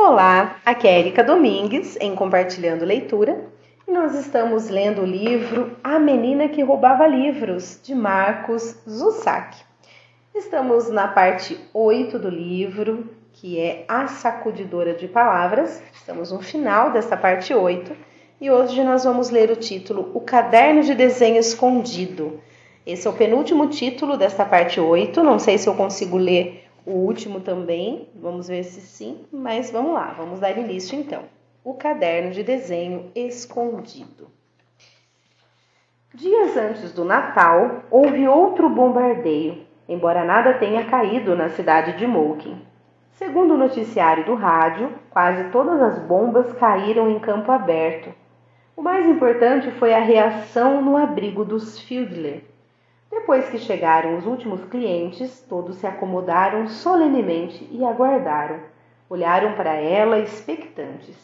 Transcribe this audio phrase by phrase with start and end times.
[0.00, 3.44] Olá, aqui é Erika Domingues em Compartilhando Leitura
[3.86, 9.56] e nós estamos lendo o livro A Menina que Roubava Livros, de Marcos Zussac.
[10.32, 15.82] Estamos na parte 8 do livro, que é A Sacudidora de Palavras.
[15.92, 17.92] Estamos no final dessa parte 8
[18.40, 22.40] e hoje nós vamos ler o título O Caderno de Desenho Escondido.
[22.86, 25.24] Esse é o penúltimo título desta parte 8.
[25.24, 29.92] Não sei se eu consigo ler o último também, vamos ver se sim, mas vamos
[29.92, 31.24] lá, vamos dar início então.
[31.62, 34.28] O caderno de desenho escondido.
[36.14, 42.58] Dias antes do Natal, houve outro bombardeio, embora nada tenha caído na cidade de Moulkin.
[43.10, 48.14] Segundo o noticiário do rádio, quase todas as bombas caíram em campo aberto.
[48.74, 52.44] O mais importante foi a reação no abrigo dos Fieldler,
[53.10, 58.60] depois que chegaram os últimos clientes, todos se acomodaram solenemente e aguardaram.
[59.08, 61.16] Olharam para ela expectantes.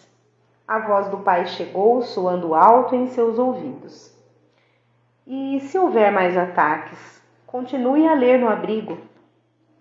[0.66, 4.14] A voz do pai chegou, soando alto em seus ouvidos.
[5.26, 8.98] E se houver mais ataques, continue a ler no abrigo.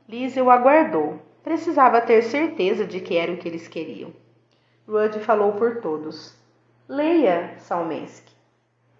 [0.08, 1.20] Liesel aguardou.
[1.42, 4.12] Precisava ter certeza de que era o que eles queriam.
[4.88, 6.38] Rudd falou por todos.
[6.88, 8.33] Leia, Salmensky.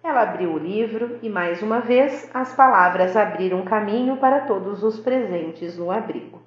[0.04, 5.00] Ela abriu o livro e, mais uma vez, as palavras abriram caminho para todos os
[5.00, 6.42] presentes no abrigo.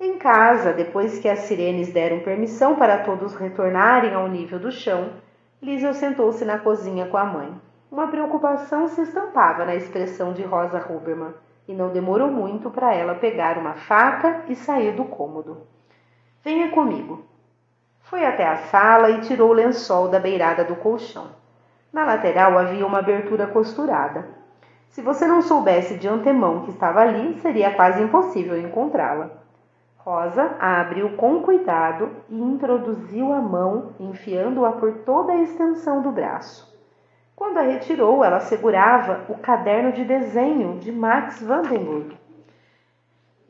[0.00, 5.10] Em casa, depois que as sirenes deram permissão para todos retornarem ao nível do chão,
[5.62, 7.54] Liesel sentou-se na cozinha com a mãe.
[7.92, 11.34] Uma preocupação se estampava na expressão de Rosa Huberman
[11.68, 15.58] e não demorou muito para ela pegar uma faca e sair do cômodo.
[16.42, 17.24] Venha comigo.
[18.00, 21.38] Foi até a sala e tirou o lençol da beirada do colchão.
[21.92, 24.28] Na lateral havia uma abertura costurada.
[24.90, 29.30] Se você não soubesse de antemão que estava ali, seria quase impossível encontrá-la.
[29.98, 36.10] Rosa a abriu com cuidado e introduziu a mão, enfiando-a por toda a extensão do
[36.10, 36.70] braço.
[37.36, 42.16] Quando a retirou, ela segurava o caderno de desenho de Max Vandenberg.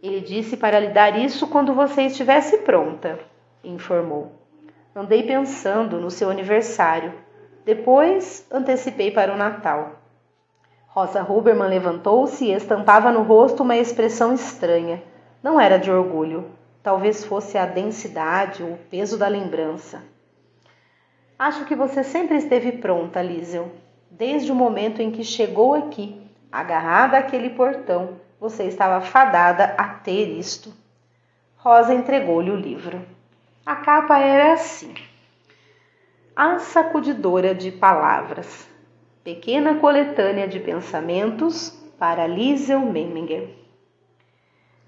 [0.02, 3.18] Ele disse para lhe dar isso quando você estivesse pronta,
[3.62, 4.32] informou.
[4.94, 7.12] Andei pensando no seu aniversário
[7.74, 9.92] depois antecipei para o Natal.
[10.88, 15.00] Rosa Huberman levantou-se e estampava no rosto uma expressão estranha.
[15.40, 16.50] Não era de orgulho,
[16.82, 20.02] talvez fosse a densidade ou o peso da lembrança.
[21.38, 23.70] Acho que você sempre esteve pronta, Liesel.
[24.10, 30.26] Desde o momento em que chegou aqui, agarrada àquele portão, você estava fadada a ter
[30.26, 30.74] isto.
[31.54, 33.00] Rosa entregou-lhe o livro.
[33.64, 34.92] A capa era assim
[36.42, 38.66] a sacudidora de palavras.
[39.22, 41.68] Pequena coletânea de pensamentos
[41.98, 43.50] para Liesel Memminger.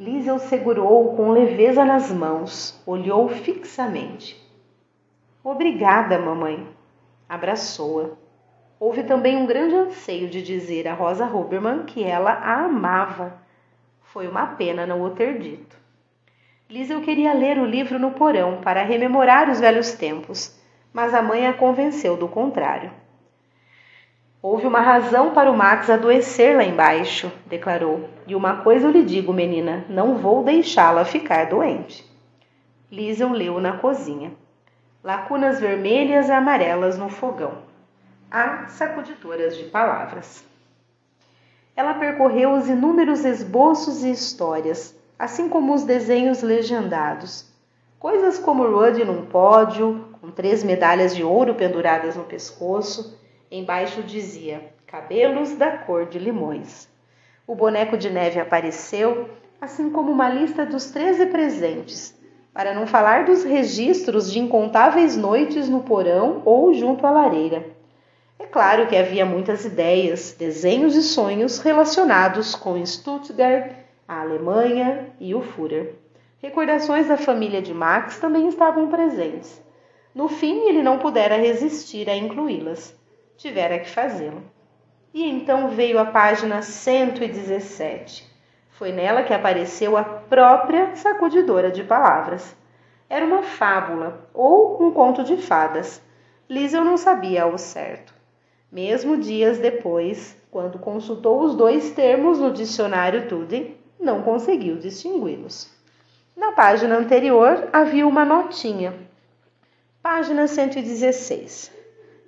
[0.00, 4.42] Liesel segurou com leveza nas mãos, olhou fixamente.
[5.44, 6.66] Obrigada, mamãe.
[7.28, 8.16] Abraçou-a.
[8.80, 13.34] Houve também um grande anseio de dizer a Rosa Huberman que ela a amava.
[14.04, 15.76] Foi uma pena não o ter dito.
[16.70, 20.61] Liesel queria ler o livro no porão para rememorar os velhos tempos
[20.92, 22.90] mas a mãe a convenceu do contrário.
[24.42, 28.08] Houve uma razão para o Max adoecer lá embaixo, declarou.
[28.26, 32.04] E uma coisa eu lhe digo, menina, não vou deixá-la ficar doente.
[32.90, 34.32] Liesel leu na cozinha.
[35.02, 37.58] Lacunas vermelhas e amarelas no fogão.
[38.30, 40.44] Há sacudidoras de palavras.
[41.76, 47.48] Ela percorreu os inúmeros esboços e histórias, assim como os desenhos legendados.
[47.98, 53.18] Coisas como Rudd num pódio, com três medalhas de ouro penduradas no pescoço.
[53.50, 56.88] Embaixo dizia: Cabelos da cor de limões.
[57.44, 59.28] O boneco de neve apareceu,
[59.60, 62.16] assim como uma lista dos treze presentes,
[62.54, 67.66] para não falar dos registros de incontáveis noites no porão ou junto à lareira.
[68.38, 73.72] É claro que havia muitas ideias, desenhos e sonhos relacionados com Stuttgart,
[74.06, 75.94] a Alemanha e o Führer.
[76.40, 79.60] Recordações da família de Max também estavam presentes.
[80.14, 82.94] No fim, ele não pudera resistir a incluí-las.
[83.36, 84.42] Tivera que fazê-lo.
[85.14, 88.30] E então veio a página 117.
[88.70, 92.54] Foi nela que apareceu a própria sacudidora de palavras.
[93.08, 96.02] Era uma fábula ou um conto de fadas.
[96.48, 98.12] Liesel não sabia ao certo.
[98.70, 105.70] Mesmo dias depois, quando consultou os dois termos no dicionário Tude, não conseguiu distingui-los.
[106.36, 109.10] Na página anterior havia uma notinha
[110.02, 111.70] Página 116.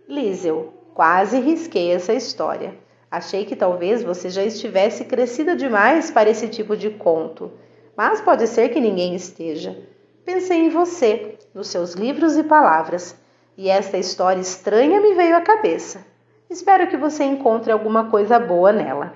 [0.08, 2.72] Liesel, quase risquei essa história.
[3.10, 7.50] Achei que talvez você já estivesse crescida demais para esse tipo de conto,
[7.96, 9.76] mas pode ser que ninguém esteja.
[10.24, 13.16] pensei em você, nos seus livros e palavras,
[13.58, 16.06] e esta história estranha me veio à cabeça.
[16.48, 19.14] Espero que você encontre alguma coisa boa nela.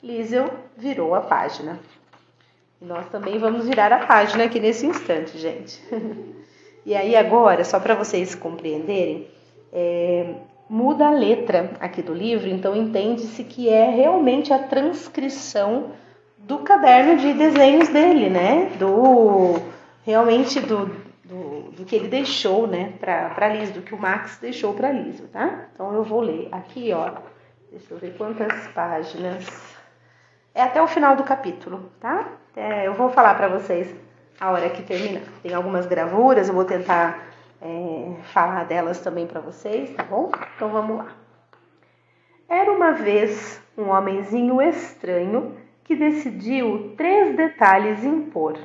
[0.00, 1.80] Liesel virou a página.
[2.80, 5.82] E nós também vamos virar a página aqui nesse instante, gente.
[6.84, 9.28] e aí agora, só para vocês compreenderem,
[9.72, 10.34] é,
[10.68, 15.92] muda a letra aqui do livro, então entende-se que é realmente a transcrição
[16.38, 18.72] do caderno de desenhos dele, né?
[18.78, 19.60] Do
[20.04, 20.86] realmente do,
[21.24, 25.20] do, do que ele deixou, né, para Liz, do que o Max deixou para Liz,
[25.32, 25.66] tá?
[25.72, 27.12] Então eu vou ler aqui, ó.
[27.70, 29.46] Deixa eu ver quantas páginas.
[30.54, 32.26] É até o final do capítulo, tá?
[32.54, 33.94] É, eu vou falar para vocês
[34.42, 35.22] a hora que terminar.
[35.40, 37.28] Tem algumas gravuras, eu vou tentar
[37.60, 40.32] é, falar delas também para vocês, tá bom?
[40.56, 41.14] Então vamos lá.
[42.48, 48.58] Era uma vez um homenzinho estranho que decidiu três detalhes impor.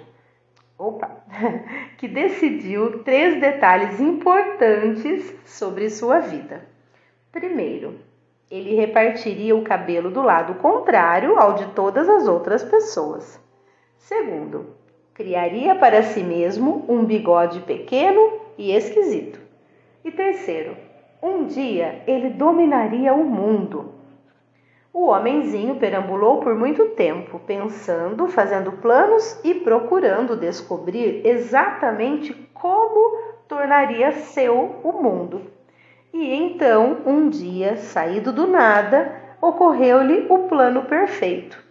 [0.79, 1.11] Opa!
[1.99, 6.65] que decidiu três detalhes importantes sobre sua vida.
[7.31, 7.99] Primeiro,
[8.49, 13.39] ele repartiria o cabelo do lado contrário ao de todas as outras pessoas.
[13.99, 14.76] Segundo,
[15.17, 19.39] criaria para si mesmo um bigode pequeno e esquisito.
[20.05, 20.77] E terceiro,
[21.23, 23.95] um dia ele dominaria o mundo.
[24.93, 33.17] O homenzinho perambulou por muito tempo, pensando, fazendo planos e procurando descobrir exatamente como
[33.47, 35.41] tornaria seu o mundo.
[36.13, 41.65] E então, um dia, saído do nada, ocorreu-lhe o plano perfeito.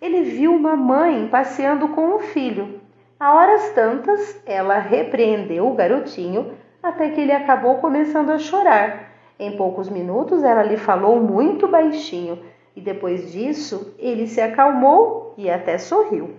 [0.00, 2.85] Ele viu uma mãe passeando com o filho.
[3.18, 9.10] A horas tantas, ela repreendeu o garotinho até que ele acabou começando a chorar.
[9.38, 15.50] Em poucos minutos, ela lhe falou muito baixinho e depois disso ele se acalmou e
[15.50, 16.36] até sorriu.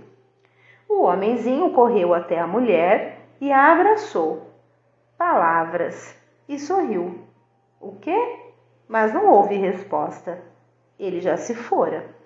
[0.87, 4.47] O homenzinho correu até a mulher e a abraçou.
[5.17, 6.15] Palavras
[6.47, 7.19] e sorriu.
[7.81, 8.39] O quê?
[8.87, 10.39] Mas não houve resposta.
[10.99, 12.16] Ele já se fora.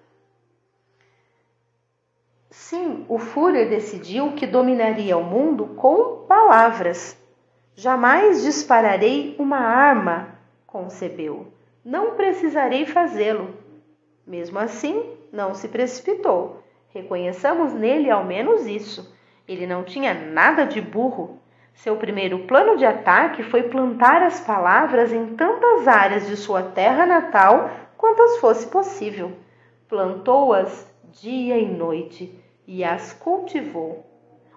[2.54, 7.18] Sim, o Führer decidiu que dominaria o mundo com palavras.
[7.74, 10.36] Jamais dispararei uma arma,
[10.68, 11.48] concebeu.
[11.84, 13.56] Não precisarei fazê-lo.
[14.28, 16.62] Mesmo assim, não se precipitou.
[16.90, 19.16] Reconheçamos nele ao menos isso.
[19.48, 21.40] Ele não tinha nada de burro.
[21.74, 27.06] Seu primeiro plano de ataque foi plantar as palavras em tantas áreas de sua terra
[27.06, 29.32] natal quantas fosse possível.
[29.92, 30.88] Plantou-as
[31.22, 32.34] dia e noite
[32.66, 34.06] e as cultivou.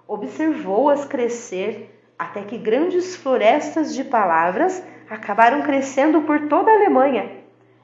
[0.07, 7.29] Observou-as crescer até que grandes florestas de palavras acabaram crescendo por toda a Alemanha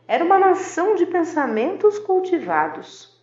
[0.07, 3.21] era uma nação de pensamentos cultivados.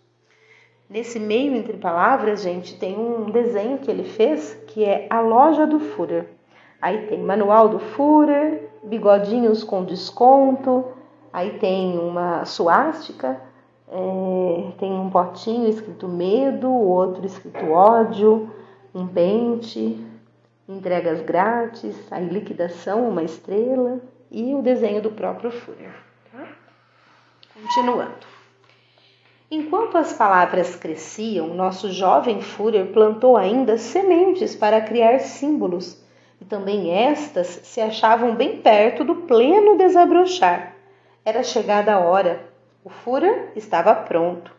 [0.91, 5.67] Nesse meio entre palavras, gente, tem um desenho que ele fez que é a loja
[5.67, 6.27] do Führer.
[6.83, 10.85] Aí tem manual do Führer, bigodinhos com desconto,
[11.33, 13.48] aí tem uma suástica,
[13.91, 18.51] é, tem um potinho escrito medo, outro escrito ódio,
[18.95, 20.05] um pente,
[20.69, 24.01] entregas grátis, aí liquidação, uma estrela
[24.31, 25.95] e o desenho do próprio Führer.
[27.55, 28.29] Continuando.
[29.51, 36.05] Enquanto as palavras cresciam, nosso jovem Führer plantou ainda sementes para criar símbolos,
[36.41, 40.75] e também estas se achavam bem perto do pleno desabrochar.
[41.25, 42.58] Era chegada a hora.
[42.89, 44.51] O Führer estava pronto.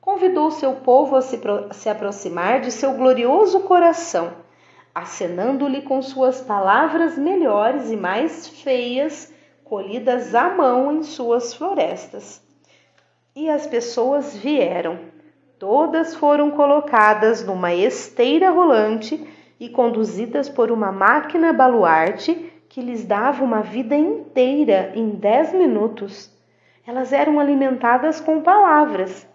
[0.00, 1.40] Convidou seu povo a se,
[1.70, 4.32] a se aproximar de seu glorioso coração,
[4.92, 12.42] acenando-lhe com suas palavras melhores e mais feias colhidas à mão em suas florestas.
[13.32, 14.98] E as pessoas vieram.
[15.56, 19.24] Todas foram colocadas numa esteira rolante
[19.60, 26.41] e conduzidas por uma máquina baluarte que lhes dava uma vida inteira em dez minutos.
[26.86, 29.26] Elas eram alimentadas com palavras.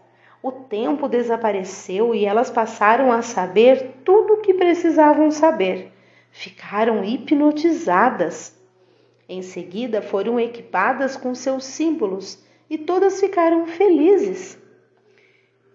[0.43, 5.91] O tempo desapareceu e elas passaram a saber tudo o que precisavam saber.
[6.29, 8.55] Ficaram hipnotizadas.
[9.29, 14.57] Em seguida foram equipadas com seus símbolos e todas ficaram felizes.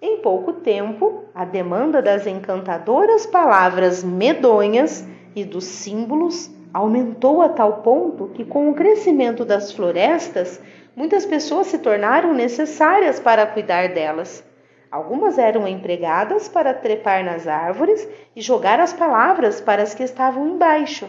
[0.00, 7.83] Em pouco tempo, a demanda das encantadoras palavras medonhas e dos símbolos aumentou a tal
[7.83, 10.61] ponto que, com o crescimento das florestas,
[10.97, 14.45] muitas pessoas se tornaram necessárias para cuidar delas.
[14.91, 20.47] Algumas eram empregadas para trepar nas árvores e jogar as palavras para as que estavam
[20.49, 21.09] embaixo.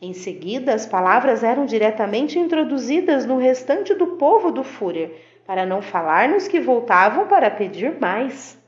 [0.00, 5.12] Em seguida, as palavras eram diretamente introduzidas no restante do povo do Führer,
[5.46, 8.61] para não falar nos que voltavam para pedir mais.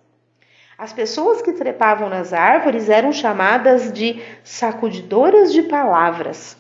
[0.76, 6.56] As pessoas que trepavam nas árvores eram chamadas de sacudidoras de palavras.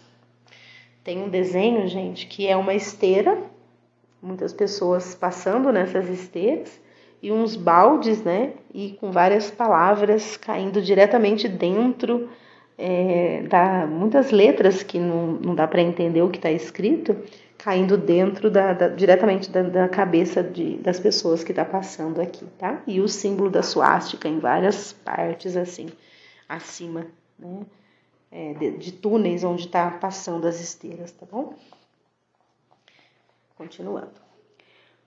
[1.02, 3.36] Tem um desenho, gente, que é uma esteira,
[4.22, 6.80] muitas pessoas passando nessas esteiras
[7.20, 8.52] e uns baldes, né?
[8.72, 12.28] E com várias palavras caindo diretamente dentro
[12.78, 17.16] é, da muitas letras que não, não dá para entender o que está escrito,
[17.64, 22.44] caindo dentro da, da diretamente da, da cabeça de, das pessoas que está passando aqui,
[22.58, 22.82] tá?
[22.86, 25.88] E o símbolo da suástica em várias partes assim,
[26.46, 27.06] acima,
[27.38, 27.62] né?
[28.30, 31.54] É, de, de túneis onde está passando as esteiras, tá bom?
[33.56, 34.12] Continuando.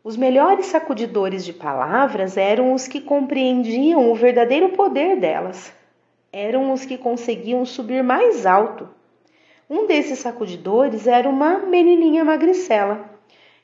[0.04, 5.72] Os melhores sacudidores de palavras eram os que compreendiam o verdadeiro poder delas.
[6.34, 8.97] Eram os que conseguiam subir mais alto.
[9.70, 13.10] Um desses sacudidores era uma menininha magricela.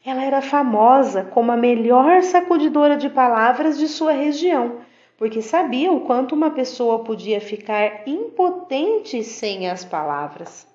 [0.06, 4.82] Ela era famosa como a melhor sacudidora de palavras de sua região,
[5.18, 10.68] porque sabia o quanto uma pessoa podia ficar impotente sem as palavras.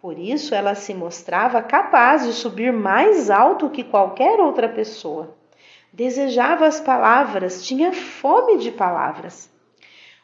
[0.00, 5.36] Por isso, ela se mostrava capaz de subir mais alto que qualquer outra pessoa.
[5.92, 9.50] Desejava as palavras, tinha fome de palavras.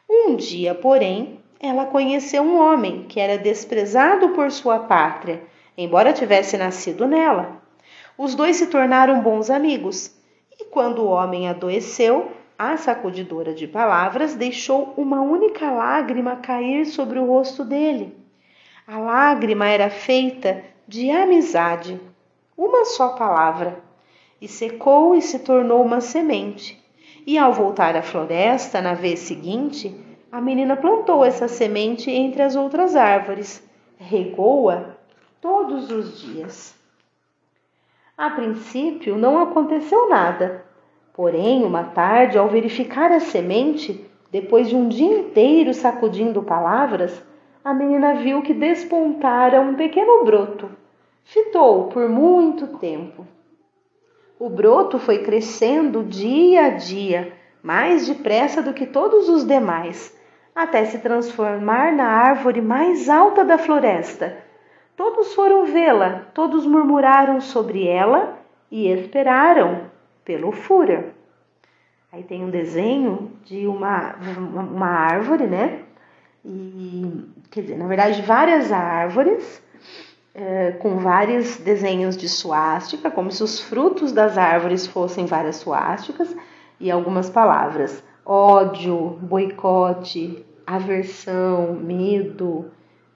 [0.09, 5.41] Um dia, porém, ela conheceu um homem que era desprezado por sua pátria,
[5.77, 7.61] embora tivesse nascido nela.
[8.17, 10.15] Os dois se tornaram bons amigos,
[10.59, 17.19] e quando o homem adoeceu, a sacudidora de palavras deixou uma única lágrima cair sobre
[17.19, 18.15] o rosto dele.
[18.87, 21.99] A lágrima era feita de amizade,
[22.57, 23.83] uma só palavra,
[24.39, 26.81] e secou e se tornou uma semente.
[27.27, 29.93] E ao voltar à floresta na vez seguinte,
[30.35, 33.65] a menina plantou essa semente entre as outras árvores,
[33.97, 34.83] regou-a
[35.39, 36.75] todos os dias.
[38.17, 40.65] A princípio não aconteceu nada,
[41.13, 47.23] porém, uma tarde, ao verificar a semente, depois de um dia inteiro sacudindo palavras,
[47.63, 50.69] a menina viu que despontara um pequeno broto.
[51.23, 53.25] Fitou por muito tempo.
[54.37, 57.31] O broto foi crescendo dia a dia,
[57.63, 60.13] mais depressa do que todos os demais,
[60.55, 64.37] até se transformar na árvore mais alta da floresta.
[64.95, 68.39] Todos foram vê-la, todos murmuraram sobre ela
[68.71, 69.91] e esperaram
[70.23, 71.13] pelo fura.
[72.11, 75.81] Aí tem um desenho de uma, uma árvore, né?
[76.45, 79.61] E quer dizer, na verdade, várias árvores
[80.33, 86.33] é, com vários desenhos de suástica, como se os frutos das árvores fossem várias suásticas,
[86.79, 92.71] e algumas palavras: ódio, boicote, aversão, medo,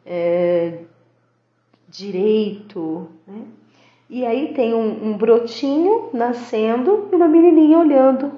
[0.05, 0.83] é,
[1.87, 3.09] direito.
[3.27, 3.45] Né?
[4.09, 8.31] E aí tem um, um brotinho nascendo e uma menininha olhando,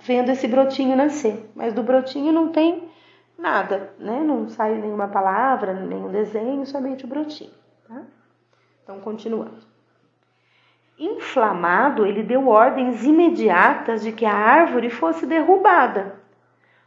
[0.00, 1.50] vendo esse brotinho nascer.
[1.54, 2.88] Mas do brotinho não tem
[3.36, 4.20] nada, né?
[4.20, 7.50] Não sai nenhuma palavra, nenhum desenho, somente o brotinho.
[7.88, 8.02] Tá?
[8.82, 9.71] Então, continuando.
[10.98, 16.20] Inflamado, ele deu ordens imediatas de que a árvore fosse derrubada.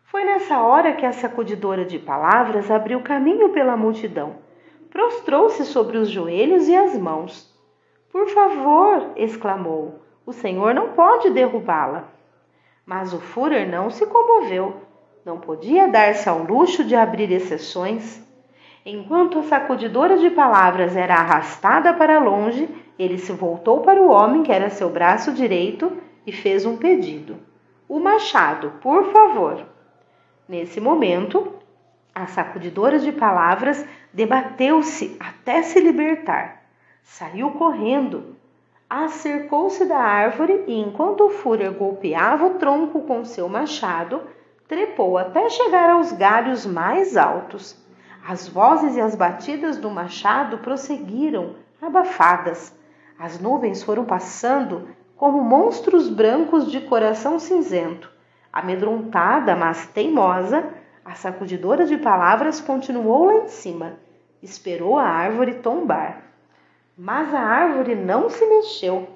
[0.04, 4.36] Foi nessa hora que a sacudidora de palavras abriu caminho pela multidão.
[4.90, 7.54] Prostrou-se sobre os joelhos e as mãos.
[8.12, 12.06] Por favor, exclamou, o senhor não pode derrubá-la.
[12.86, 14.86] Mas o Führer não se comoveu
[15.26, 18.24] não podia dar-se ao luxo de abrir exceções.
[18.86, 24.44] Enquanto a sacudidora de palavras era arrastada para longe, ele se voltou para o homem
[24.44, 25.92] que era seu braço direito
[26.26, 27.38] e fez um pedido:
[27.88, 29.66] O machado, por favor.
[30.48, 31.54] Nesse momento,
[32.14, 36.64] a sacudidora de palavras debateu-se até se libertar.
[37.04, 38.36] Saiu correndo,
[38.90, 44.22] acercou-se da árvore e, enquanto o Führer golpeava o tronco com seu machado,
[44.68, 47.76] trepou até chegar aos galhos mais altos.
[48.28, 52.74] As vozes e as batidas do machado prosseguiram, abafadas.
[53.18, 58.12] As nuvens foram passando como monstros brancos de coração cinzento.
[58.52, 60.66] Amedrontada, mas teimosa,
[61.04, 63.94] a sacudidora de palavras continuou lá em cima.
[64.42, 66.24] Esperou a árvore tombar.
[66.98, 69.08] Mas a árvore não se mexeu.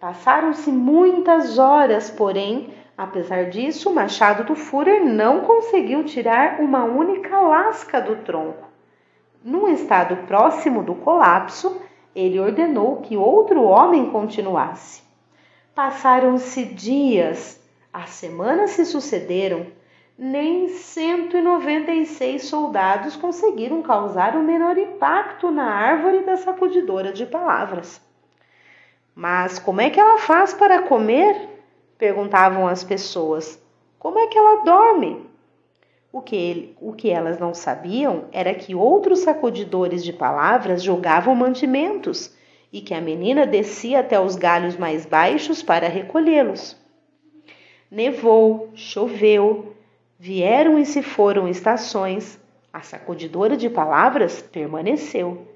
[0.00, 7.40] Passaram-se muitas horas, porém, Apesar disso, o machado do Führer não conseguiu tirar uma única
[7.40, 8.68] lasca do tronco.
[9.42, 11.80] Num estado próximo do colapso,
[12.14, 15.02] ele ordenou que outro homem continuasse.
[15.74, 17.60] Passaram-se dias,
[17.92, 19.66] as semanas se sucederam,
[20.18, 28.00] nem 196 soldados conseguiram causar o menor impacto na árvore da sacudidora de palavras.
[29.14, 31.48] Mas como é que ela faz para comer?
[31.96, 33.62] perguntavam as pessoas.
[33.98, 35.29] Como é que ela dorme?
[36.12, 41.34] O que, ele, o que elas não sabiam era que outros sacudidores de palavras jogavam
[41.34, 42.34] mantimentos
[42.72, 46.76] e que a menina descia até os galhos mais baixos para recolhê-los.
[47.90, 49.74] Nevou, choveu,
[50.18, 52.40] vieram e se foram estações,
[52.72, 55.46] a sacudidora de palavras permaneceu.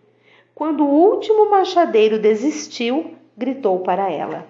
[0.55, 4.47] Quando o último machadeiro desistiu, gritou para ela: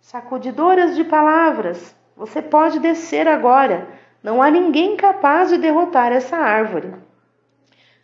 [0.00, 3.88] Sacudidoras de palavras, você pode descer agora.
[4.22, 6.94] Não há ninguém capaz de derrotar essa árvore.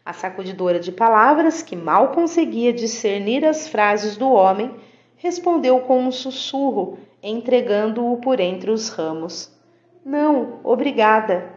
[0.04, 4.75] A sacudidora de palavras, que mal conseguia discernir as frases do homem,
[5.16, 9.52] respondeu com um sussurro, entregando-o por entre os ramos.
[10.04, 11.50] Não, obrigada,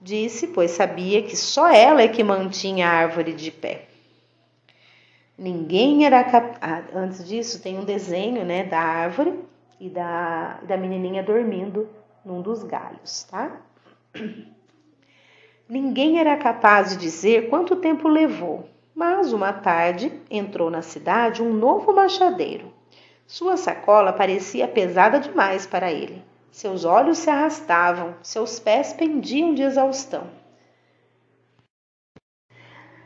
[0.00, 3.86] disse, pois sabia que só ela é que mantinha a árvore de pé.
[5.36, 6.58] Ninguém era capaz.
[6.60, 9.38] Ah, antes disso, tem um desenho né, da árvore
[9.80, 11.88] e da, da menininha dormindo
[12.24, 13.60] num dos galhos, tá?
[15.68, 21.52] Ninguém era capaz de dizer quanto tempo levou, mas uma tarde entrou na cidade um
[21.52, 22.72] novo machadeiro.
[23.26, 26.24] Sua sacola parecia pesada demais para ele.
[26.50, 30.26] Seus olhos se arrastavam, seus pés pendiam de exaustão.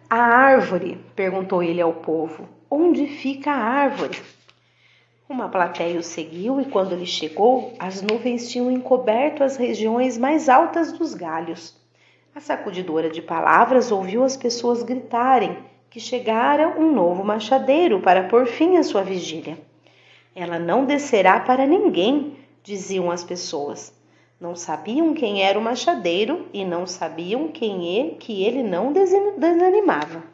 [0.08, 1.04] A árvore?
[1.16, 2.48] perguntou ele ao povo.
[2.70, 4.22] Onde fica a árvore?
[5.32, 10.46] Uma plateia o seguiu e quando ele chegou, as nuvens tinham encoberto as regiões mais
[10.46, 11.74] altas dos galhos.
[12.34, 15.56] A sacudidora de palavras ouviu as pessoas gritarem
[15.88, 19.58] que chegara um novo machadeiro para pôr fim à sua vigília.
[20.36, 23.98] Ela não descerá para ninguém, diziam as pessoas.
[24.38, 30.31] Não sabiam quem era o machadeiro e não sabiam quem é que ele não desanimava.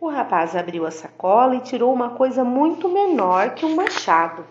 [0.00, 4.46] O rapaz abriu a sacola e tirou uma coisa muito menor que um machado.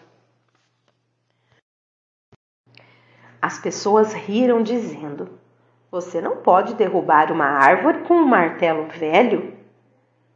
[3.42, 5.40] As pessoas riram, dizendo:
[5.90, 9.58] Você não pode derrubar uma árvore com um martelo velho.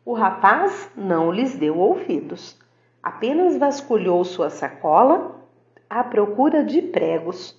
[0.03, 2.59] O rapaz não lhes deu ouvidos,
[3.03, 5.35] apenas vasculhou sua sacola
[5.87, 7.55] à procura de pregos.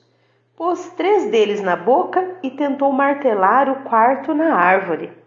[0.57, 5.24] Pôs três deles na boca e tentou martelar o quarto na árvore.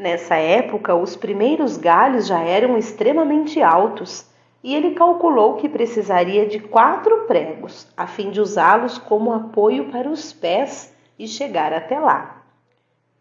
[0.00, 4.26] Nessa época, os primeiros galhos já eram extremamente altos
[4.64, 10.08] e ele calculou que precisaria de quatro pregos a fim de usá-los como apoio para
[10.08, 12.42] os pés e chegar até lá.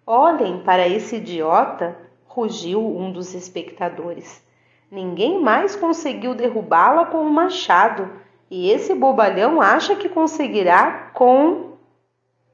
[0.08, 1.98] Olhem para esse idiota!
[2.26, 4.42] rugiu um dos espectadores.
[4.90, 8.10] Ninguém mais conseguiu derrubá-la com um machado
[8.50, 11.74] e esse bobalhão acha que conseguirá com.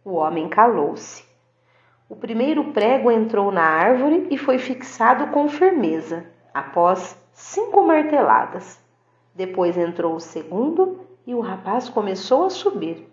[0.03, 1.24] O homem calou-se.
[2.07, 8.79] O primeiro prego entrou na árvore e foi fixado com firmeza, após cinco marteladas.
[9.33, 13.11] Depois entrou o segundo e o rapaz começou a subir.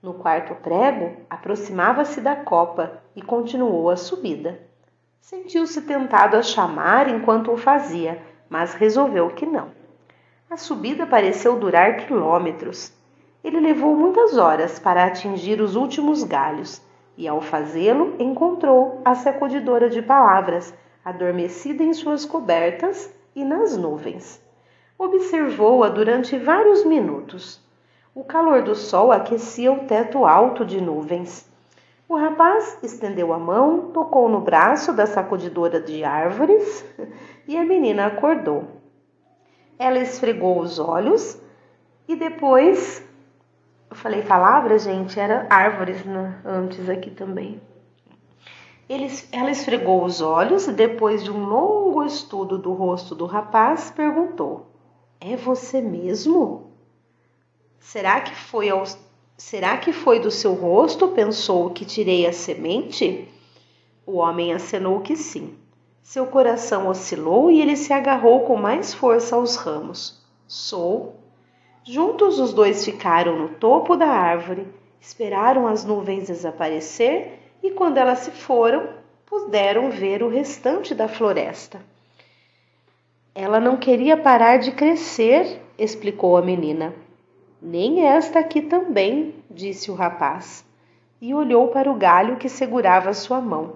[0.00, 4.60] No quarto prego, aproximava-se da copa e continuou a subida.
[5.20, 9.72] Sentiu-se tentado a chamar enquanto o fazia, mas resolveu que não.
[10.48, 12.92] A subida pareceu durar quilômetros.
[13.42, 16.80] Ele levou muitas horas para atingir os últimos galhos
[17.20, 20.72] e, ao fazê-lo, encontrou a sacudidora de palavras,
[21.04, 24.42] adormecida em suas cobertas e nas nuvens.
[24.98, 27.62] Observou-a durante vários minutos.
[28.14, 31.46] O calor do sol aquecia o teto alto de nuvens.
[32.08, 36.82] O rapaz estendeu a mão, tocou no braço da sacudidora de árvores
[37.46, 38.64] e a menina acordou.
[39.78, 41.38] Ela esfregou os olhos
[42.08, 43.06] e depois
[44.00, 47.60] falei palavra, gente, era árvores né, antes aqui também.
[48.88, 53.90] Ele, ela esfregou os olhos e, depois de um longo estudo do rosto do rapaz,
[53.90, 54.72] perguntou:
[55.20, 56.72] É você mesmo?
[57.78, 58.84] Será que foi ao,
[59.36, 61.08] será que foi do seu rosto?
[61.08, 63.28] Pensou que tirei a semente?
[64.06, 65.56] O homem acenou que sim.
[66.02, 70.20] Seu coração oscilou e ele se agarrou com mais força aos ramos.
[70.48, 71.19] Sou
[71.92, 74.64] Juntos os dois ficaram no topo da árvore,
[75.00, 78.90] esperaram as nuvens desaparecer e, quando elas se foram,
[79.26, 81.80] puderam ver o restante da floresta.
[83.34, 86.94] Ela não queria parar de crescer, explicou a menina.
[87.60, 90.64] Nem esta aqui também, disse o rapaz,
[91.20, 93.72] e olhou para o galho que segurava sua mão.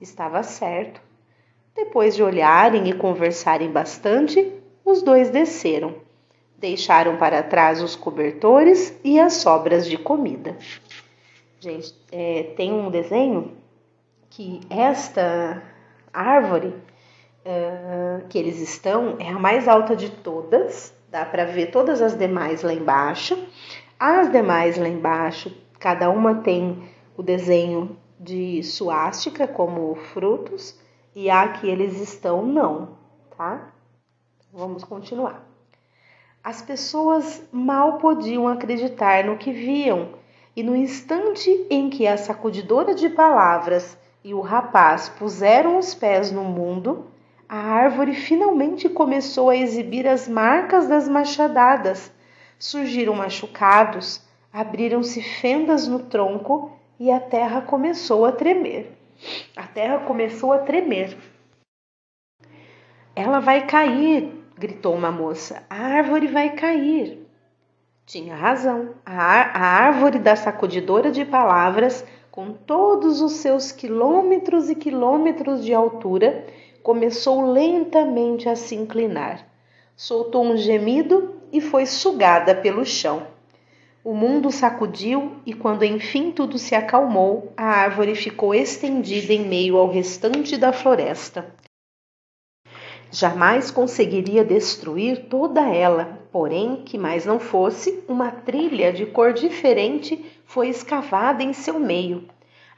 [0.00, 1.02] Estava certo.
[1.76, 4.54] Depois de olharem e conversarem bastante,
[4.86, 6.07] os dois desceram.
[6.58, 10.56] Deixaram para trás os cobertores e as sobras de comida.
[11.60, 13.56] Gente, é, tem um desenho
[14.28, 15.62] que esta
[16.12, 16.74] árvore
[17.44, 20.92] é, que eles estão é a mais alta de todas.
[21.10, 23.38] Dá para ver todas as demais lá embaixo.
[23.98, 30.78] As demais lá embaixo, cada uma tem o desenho de suástica como frutos
[31.14, 32.96] e há que eles estão não,
[33.36, 33.72] tá?
[34.52, 35.47] Vamos continuar.
[36.42, 40.10] As pessoas mal podiam acreditar no que viam,
[40.56, 46.32] e no instante em que a sacudidora de palavras e o rapaz puseram os pés
[46.32, 47.06] no mundo,
[47.48, 52.12] a árvore finalmente começou a exibir as marcas das machadadas.
[52.58, 54.20] Surgiram machucados,
[54.52, 58.92] abriram-se fendas no tronco e a terra começou a tremer.
[59.56, 61.16] A terra começou a tremer.
[63.14, 65.62] Ela vai cair, gritou uma moça.
[65.70, 67.26] A árvore vai cair.
[68.04, 68.90] Tinha razão.
[69.06, 75.72] A, a árvore da sacudidora de palavras, com todos os seus quilômetros e quilômetros de
[75.72, 76.44] altura,
[76.82, 79.46] começou lentamente a se inclinar.
[79.96, 83.26] Soltou um gemido e foi sugada pelo chão.
[84.02, 89.76] O mundo sacudiu e, quando enfim tudo se acalmou, a árvore ficou estendida em meio
[89.76, 91.57] ao restante da floresta.
[93.10, 100.24] Jamais conseguiria destruir toda ela, porém, que mais não fosse, uma trilha de cor diferente
[100.44, 102.28] foi escavada em seu meio.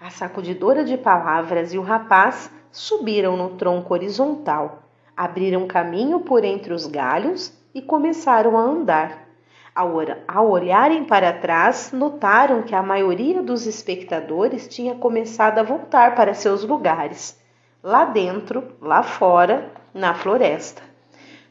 [0.00, 4.84] A sacudidora de palavras e o rapaz subiram no tronco horizontal,
[5.16, 9.28] abriram caminho por entre os galhos e começaram a andar.
[9.74, 16.34] Ao olharem para trás, notaram que a maioria dos espectadores tinha começado a voltar para
[16.34, 17.40] seus lugares,
[17.82, 20.82] lá dentro, lá fora, na floresta.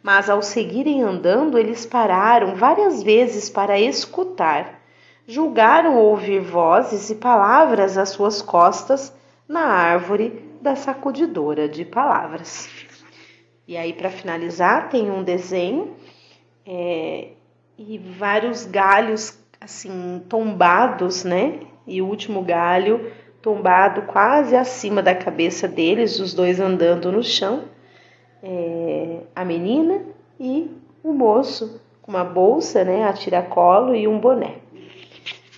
[0.02, 4.82] Mas ao seguirem andando, eles pararam várias vezes para escutar.
[5.28, 9.14] Julgaram ouvir vozes e palavras às suas costas
[9.48, 12.70] na árvore da sacudidora de palavras.
[13.68, 15.96] E aí, para finalizar, tem um desenho
[16.66, 17.30] é,
[17.78, 21.60] e vários galhos assim tombados, né?
[21.86, 27.66] E o último galho tombado quase acima da cabeça deles, os dois andando no chão
[28.44, 30.02] é, a menina
[30.40, 30.70] e
[31.04, 34.56] o moço com uma bolsa, né, a tiracolo e um boné.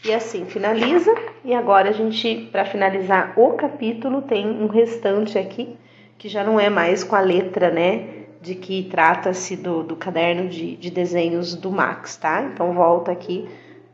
[0.03, 1.13] E assim finaliza.
[1.45, 5.75] E agora a gente, para finalizar o capítulo, tem um restante aqui
[6.17, 10.49] que já não é mais com a letra, né, de que trata-se do, do caderno
[10.49, 12.43] de, de desenhos do Max, tá?
[12.43, 13.47] Então volta aqui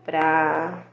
[0.05, 0.83] para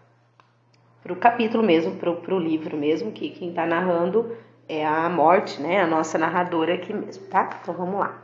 [1.08, 4.36] o capítulo mesmo, para o livro mesmo, que quem está narrando
[4.68, 5.80] é a morte, né?
[5.80, 7.58] A nossa narradora aqui mesmo, tá?
[7.62, 8.22] Então vamos lá.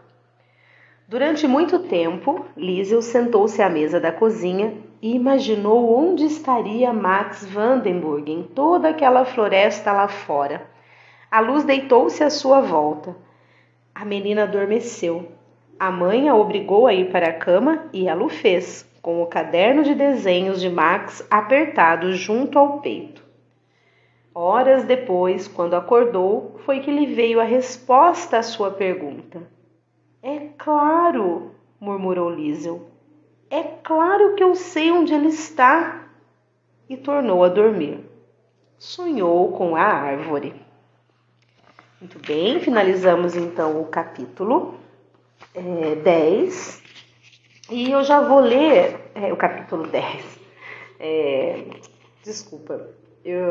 [1.09, 8.31] Durante muito tempo, Liesel sentou-se à mesa da cozinha e imaginou onde estaria Max Vandenburg
[8.31, 10.66] em toda aquela floresta lá fora.
[11.31, 13.16] A luz deitou-se à sua volta.
[13.94, 15.33] A menina adormeceu.
[15.79, 19.26] A mãe a obrigou a ir para a cama e ela o fez, com o
[19.26, 23.30] caderno de desenhos de Max apertado junto ao peito.
[24.42, 29.42] Horas depois, quando acordou, foi que lhe veio a resposta à sua pergunta.
[30.22, 32.88] É claro, murmurou Liesel.
[33.50, 36.09] É claro que eu sei onde ele está.
[36.88, 38.00] E tornou a dormir.
[38.79, 40.55] Sonhou com a árvore.
[42.00, 44.81] Muito bem, finalizamos então o capítulo
[45.55, 46.83] é, 10.
[47.70, 50.40] E eu já vou ler é, o capítulo 10.
[50.98, 51.62] É,
[52.24, 52.88] desculpa,
[53.22, 53.44] eu,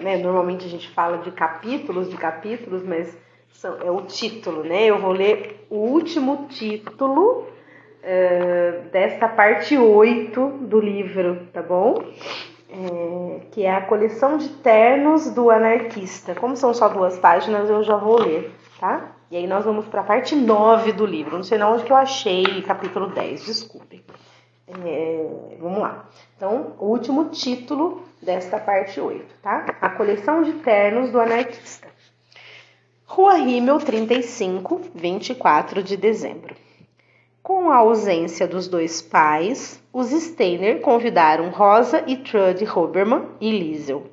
[0.00, 3.16] né, normalmente a gente fala de capítulos, de capítulos, mas
[3.52, 4.86] são, é o título, né?
[4.86, 7.46] Eu vou ler o último título
[8.02, 12.02] uh, desta parte 8 do livro, tá bom?
[12.72, 16.36] É, que é a coleção de ternos do anarquista.
[16.36, 19.10] Como são só duas páginas, eu já vou ler, tá?
[19.28, 21.36] E aí nós vamos para a parte 9 do livro.
[21.36, 24.02] Não sei não onde que eu achei capítulo 10, desculpem.
[24.84, 26.08] É, vamos lá.
[26.36, 29.66] Então, o último título desta parte 8, tá?
[29.80, 31.88] A coleção de ternos do anarquista.
[33.04, 36.54] Rua Rimmel 35, 24 de dezembro.
[37.42, 44.04] Com a ausência dos dois pais, os Steiner convidaram Rosa e Trudy Hoberman e Liesel.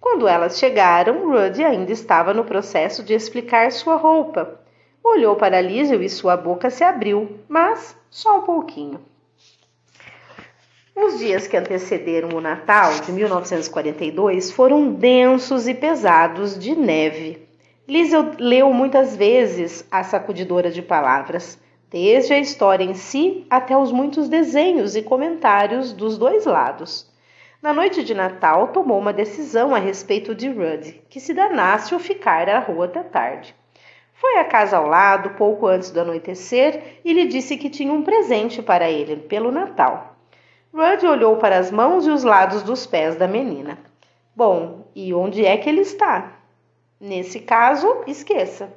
[0.00, 4.60] Quando elas chegaram, Rudy ainda estava no processo de explicar sua roupa.
[5.02, 9.00] Olhou para Liesel e sua boca se abriu, mas só um pouquinho.
[10.98, 17.46] Os dias que antecederam o Natal de 1942 foram densos e pesados de neve.
[17.86, 23.92] Liesel leu muitas vezes a sacudidora de palavras, desde a história em si até os
[23.92, 27.12] muitos desenhos e comentários dos dois lados.
[27.60, 32.00] Na noite de Natal, tomou uma decisão a respeito de Rudd, que se danasse ou
[32.00, 33.54] ficar à rua até tarde.
[34.14, 38.02] Foi à casa ao lado, pouco antes do anoitecer, e lhe disse que tinha um
[38.02, 40.15] presente para ele pelo Natal.
[40.76, 43.78] Rudd olhou para as mãos e os lados dos pés da menina.
[44.34, 46.32] Bom, e onde é que ele está?
[47.00, 48.70] Nesse caso, esqueça.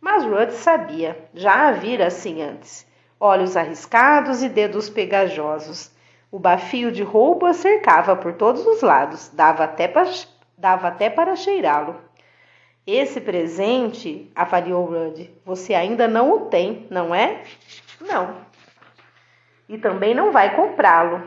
[0.00, 2.86] Mas Rudd sabia, já a vira assim antes.
[3.18, 5.90] Olhos arriscados e dedos pegajosos.
[6.30, 9.92] O bafio de roubo a cercava por todos os lados, dava até
[10.56, 11.96] dava até para cheirá-lo.
[12.86, 17.42] Esse presente, avaliou Rudd, você ainda não o tem, não é?
[18.00, 18.51] Não.
[19.68, 21.22] E também não vai comprá-lo.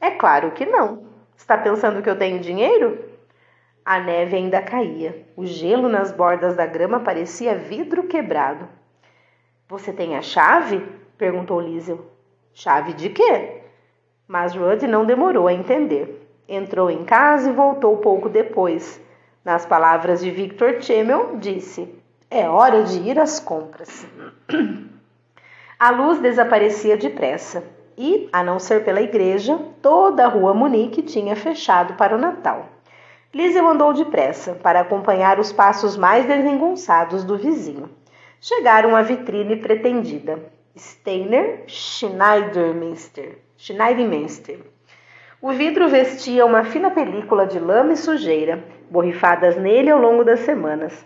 [0.00, 1.04] É claro que não.
[1.36, 3.04] Está pensando que eu tenho dinheiro?
[3.84, 5.26] A neve ainda caía.
[5.36, 8.68] O gelo nas bordas da grama parecia vidro quebrado.
[9.68, 10.86] Você tem a chave?
[11.16, 12.06] perguntou Liesel.
[12.52, 13.62] Chave de quê?
[14.26, 16.26] Mas Rudd não demorou a entender.
[16.48, 19.00] Entrou em casa e voltou pouco depois.
[19.44, 21.92] Nas palavras de Victor Chemel, disse:
[22.30, 24.06] É hora de ir às compras.
[25.78, 27.64] A luz desaparecia depressa
[28.00, 32.64] e, a não ser pela igreja, toda a rua Munique tinha fechado para o Natal.
[33.34, 37.90] Liesel andou depressa para acompanhar os passos mais desengonçados do vizinho.
[38.40, 40.38] Chegaram à vitrine pretendida.
[40.74, 43.36] Steiner Schneidermeister.
[43.58, 44.60] Schneidermeister.
[45.42, 50.40] O vidro vestia uma fina película de lama e sujeira, borrifadas nele ao longo das
[50.40, 51.04] semanas.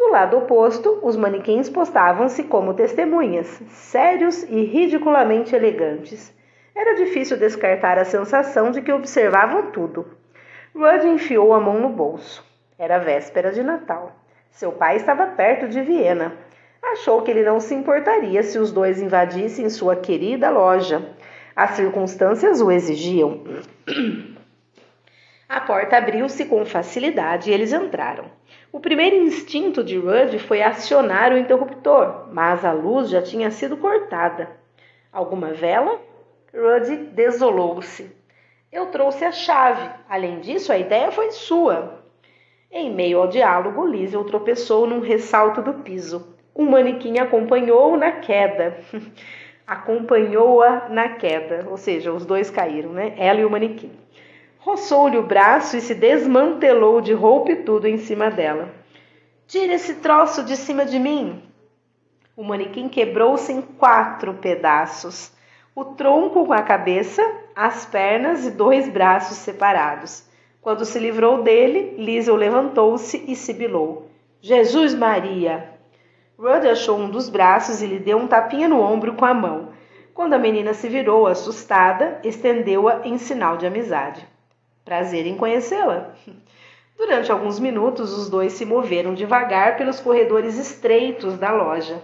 [0.00, 6.34] Do lado oposto, os manequins postavam-se como testemunhas, sérios e ridiculamente elegantes.
[6.74, 10.06] Era difícil descartar a sensação de que observavam tudo,
[10.74, 12.44] Rudd enfiou a mão no bolso.
[12.78, 14.16] Era véspera de Natal.
[14.50, 16.32] Seu pai estava perto de Viena.
[16.82, 21.14] Achou que ele não se importaria se os dois invadissem sua querida loja.
[21.54, 23.44] As circunstâncias o exigiam.
[25.46, 28.26] A porta abriu-se com facilidade e eles entraram.
[28.72, 33.76] O primeiro instinto de Rudd foi acionar o interruptor, mas a luz já tinha sido
[33.76, 34.48] cortada.
[35.12, 36.00] Alguma vela?
[36.54, 38.14] Rudd desolou-se.
[38.70, 39.90] Eu trouxe a chave.
[40.08, 42.00] Além disso, a ideia foi sua.
[42.70, 46.36] Em meio ao diálogo, Liesel tropeçou num ressalto do piso.
[46.54, 48.78] Um manequim acompanhou-o na queda.
[49.66, 53.14] Acompanhou-a na queda, ou seja, os dois caíram, né?
[53.16, 53.90] Ela e o manequim.
[54.60, 58.68] Roçou-lhe o braço e se desmantelou de roupa e tudo em cima dela.
[59.46, 61.42] Tira esse troço de cima de mim!
[62.36, 65.32] O manequim quebrou-se em quatro pedaços
[65.74, 67.22] o tronco com a cabeça,
[67.56, 70.28] as pernas e dois braços separados.
[70.60, 74.10] Quando se livrou dele, Liesel levantou-se e sibilou:
[74.42, 75.70] Jesus Maria!
[76.38, 79.70] Rudd achou um dos braços e lhe deu um tapinha no ombro com a mão.
[80.12, 84.28] Quando a menina se virou, assustada, estendeu-a em sinal de amizade.
[84.84, 86.14] Prazer em conhecê-la.
[86.96, 92.02] Durante alguns minutos, os dois se moveram devagar pelos corredores estreitos da loja.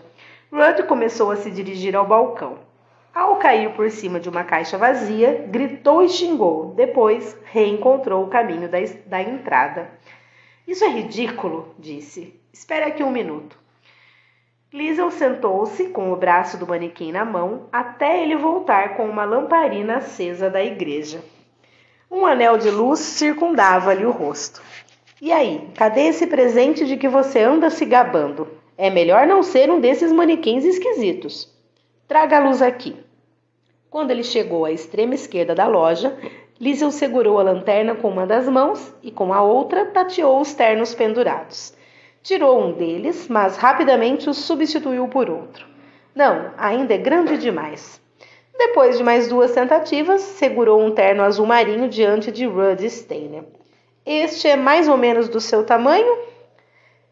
[0.51, 2.59] Rudd começou a se dirigir ao balcão.
[3.15, 6.75] Ao cair por cima de uma caixa vazia, gritou e xingou.
[6.75, 9.91] Depois reencontrou o caminho da, da entrada.
[10.67, 12.39] Isso é ridículo, disse.
[12.53, 13.59] Espere aqui um minuto.
[14.73, 19.97] Liesel sentou-se com o braço do manequim na mão até ele voltar com uma lamparina
[19.97, 21.23] acesa da igreja.
[22.17, 24.63] Um anel de luz circundava-lhe o rosto.
[25.21, 28.49] E aí, cadê esse presente de que você anda se gabando?
[28.75, 31.47] É melhor não ser um desses manequins esquisitos.
[32.09, 32.97] Traga a luz aqui.
[33.91, 36.17] Quando ele chegou à extrema esquerda da loja,
[36.59, 40.95] Liesel segurou a lanterna com uma das mãos e com a outra tateou os ternos
[40.95, 41.75] pendurados.
[42.23, 45.67] Tirou um deles, mas rapidamente o substituiu por outro.
[46.15, 48.01] Não, ainda é grande demais.
[48.59, 53.45] Depois de mais duas tentativas, segurou um terno azul marinho diante de Rudd Steiner.
[54.05, 56.19] Este é mais ou menos do seu tamanho?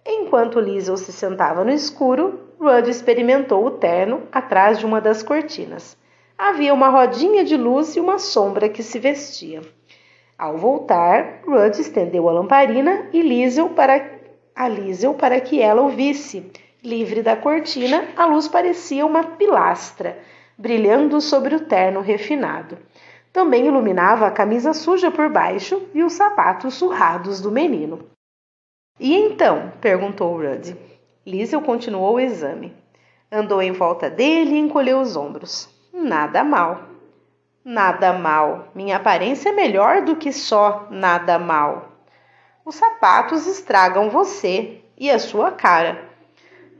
[0.07, 5.97] Enquanto Liesel se sentava no escuro, Rudd experimentou o terno atrás de uma das cortinas.
[6.37, 9.61] Havia uma rodinha de luz e uma sombra que se vestia.
[10.39, 14.19] Ao voltar, Rudd estendeu a lamparina e Liesel para,
[14.55, 16.51] a Liesel para que ela o visse.
[16.83, 20.19] Livre da cortina, a luz parecia uma pilastra,
[20.57, 22.79] brilhando sobre o terno refinado.
[23.33, 28.07] Também iluminava a camisa suja por baixo e os sapatos surrados do menino.
[28.99, 29.73] E então?
[29.81, 30.77] perguntou Rudd.
[31.27, 32.73] Liesel continuou o exame.
[33.31, 35.69] Andou em volta dele e encolheu os ombros.
[35.93, 36.83] Nada mal.
[37.65, 38.69] Nada mal.
[38.75, 41.89] Minha aparência é melhor do que só nada mal.
[42.65, 46.14] Os sapatos estragam você e a sua cara.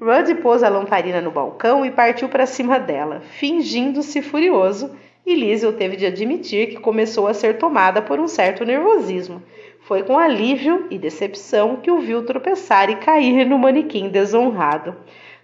[0.01, 4.91] Rudd pôs a lamparina no balcão e partiu para cima dela, fingindo-se furioso,
[5.27, 9.43] e Liesel teve de admitir que começou a ser tomada por um certo nervosismo.
[9.81, 14.97] Foi com alívio e decepção que o viu tropeçar e cair no manequim desonrado.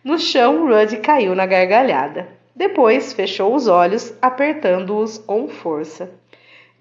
[0.03, 2.29] No chão, Rudd caiu na gargalhada.
[2.55, 6.11] Depois fechou os olhos, apertando-os com força.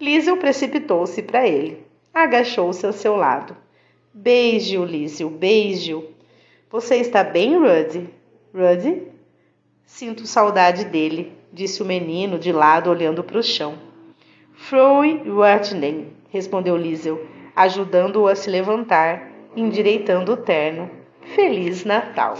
[0.00, 1.84] Liesel precipitou-se para ele.
[2.12, 3.56] agachou-se ao seu lado.
[4.12, 6.19] Beije-o, Lísio, beije-o.
[6.70, 8.08] Você está bem, Rudy?
[8.54, 9.08] Rudy?
[9.84, 13.76] Sinto saudade dele, disse o menino de lado, olhando para o chão.
[14.54, 20.88] Froi Watney, respondeu Liesel, ajudando-o a se levantar, endireitando o terno.
[21.34, 22.38] Feliz Natal!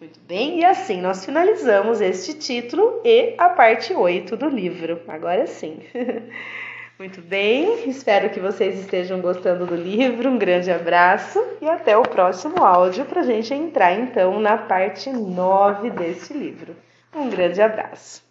[0.00, 5.00] Muito bem, e assim nós finalizamos este título e a parte 8 do livro.
[5.06, 5.78] Agora sim.
[6.98, 10.30] Muito bem, espero que vocês estejam gostando do livro.
[10.30, 15.10] Um grande abraço e até o próximo áudio para a gente entrar então na parte
[15.10, 16.74] 9 deste livro.
[17.14, 18.24] Um grande abraço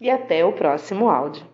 [0.00, 1.51] e até o próximo áudio.